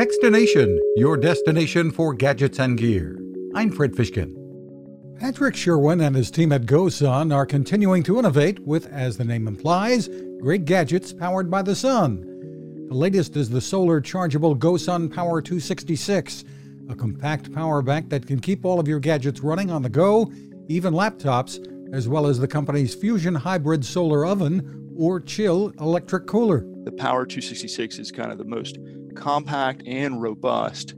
Techstination, 0.00 0.78
your 0.96 1.18
destination 1.18 1.90
for 1.90 2.14
gadgets 2.14 2.58
and 2.58 2.78
gear. 2.78 3.20
I'm 3.54 3.70
Fred 3.70 3.92
Fishkin. 3.92 4.34
Patrick 5.20 5.54
Sherwin 5.54 6.00
and 6.00 6.16
his 6.16 6.30
team 6.30 6.52
at 6.52 6.62
GoSun 6.62 7.34
are 7.34 7.44
continuing 7.44 8.02
to 8.04 8.18
innovate 8.18 8.60
with, 8.60 8.86
as 8.86 9.18
the 9.18 9.26
name 9.26 9.46
implies, 9.46 10.08
great 10.40 10.64
gadgets 10.64 11.12
powered 11.12 11.50
by 11.50 11.60
the 11.60 11.74
sun. 11.74 12.22
The 12.88 12.94
latest 12.94 13.36
is 13.36 13.50
the 13.50 13.60
solar 13.60 14.00
chargeable 14.00 14.56
GoSun 14.56 15.14
Power 15.14 15.42
266, 15.42 16.44
a 16.88 16.94
compact 16.94 17.52
power 17.52 17.82
bank 17.82 18.08
that 18.08 18.26
can 18.26 18.40
keep 18.40 18.64
all 18.64 18.80
of 18.80 18.88
your 18.88 19.00
gadgets 19.00 19.40
running 19.40 19.70
on 19.70 19.82
the 19.82 19.90
go, 19.90 20.32
even 20.68 20.94
laptops, 20.94 21.58
as 21.94 22.08
well 22.08 22.26
as 22.26 22.38
the 22.38 22.48
company's 22.48 22.94
Fusion 22.94 23.34
Hybrid 23.34 23.84
Solar 23.84 24.24
Oven 24.24 24.94
or 24.96 25.20
Chill 25.20 25.74
electric 25.78 26.26
cooler. 26.26 26.64
The 26.84 26.92
Power 26.92 27.26
266 27.26 27.98
is 27.98 28.10
kind 28.10 28.32
of 28.32 28.38
the 28.38 28.44
most 28.44 28.78
compact 29.10 29.82
and 29.86 30.22
robust 30.22 30.94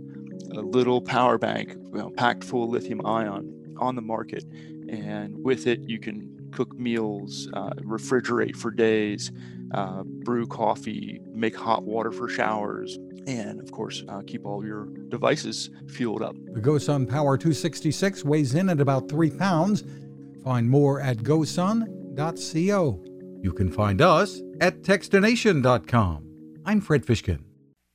little 0.61 1.01
power 1.01 1.39
bank 1.39 1.75
well, 1.93 2.11
packed 2.11 2.45
full 2.45 2.65
of 2.65 2.71
lithium 2.71 3.05
ion 3.07 3.77
on 3.79 3.95
the 3.95 4.03
market. 4.03 4.45
And 4.89 5.43
with 5.45 5.67
it, 5.67 5.81
you 5.89 5.99
can 5.99 6.51
cook 6.53 6.79
meals, 6.79 7.49
uh, 7.55 7.71
refrigerate 7.81 8.57
for 8.57 8.71
days, 8.71 9.31
uh, 9.73 10.03
brew 10.05 10.47
coffee, 10.47 11.21
make 11.33 11.57
hot 11.57 11.85
water 11.85 12.11
for 12.13 12.29
showers, 12.29 12.99
and 13.27 13.61
of 13.61 13.71
course, 13.71 14.03
uh, 14.09 14.21
keep 14.27 14.45
all 14.45 14.65
your 14.65 14.87
devices 15.09 15.71
fueled 15.89 16.23
up. 16.23 16.35
The 16.53 16.61
GoSun 16.61 17.09
Power 17.09 17.39
266 17.39 18.25
weighs 18.25 18.55
in 18.55 18.69
at 18.69 18.81
about 18.81 19.09
three 19.09 19.31
pounds. 19.31 19.85
Find 20.43 20.69
more 20.69 21.01
at 21.01 21.19
gosun.co. 21.19 23.05
You 23.41 23.53
can 23.53 23.71
find 23.71 24.01
us 24.01 24.43
at 24.61 24.83
techstination.com. 24.83 26.29
I'm 26.65 26.81
Fred 26.81 27.07
Fishkin. 27.07 27.52